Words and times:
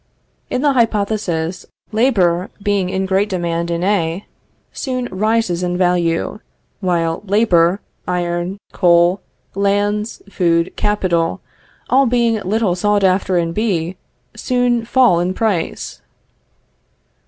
In 0.49 0.63
the 0.63 0.73
hypothesis, 0.73 1.67
labor, 1.91 2.49
being 2.63 2.89
in 2.89 3.05
great 3.05 3.29
demand 3.29 3.69
in 3.69 3.83
A, 3.83 4.25
soon 4.73 5.05
rises 5.11 5.61
in 5.61 5.77
value; 5.77 6.39
while 6.79 7.21
labor, 7.27 7.81
iron, 8.07 8.57
coal, 8.71 9.21
lands, 9.53 10.23
food, 10.27 10.75
capital, 10.75 11.39
all 11.87 12.07
being 12.07 12.41
little 12.41 12.73
sought 12.73 13.03
after 13.03 13.37
in 13.37 13.53
B, 13.53 13.95
soon 14.35 14.85
fall 14.85 15.19
in 15.19 15.35
price. 15.35 16.01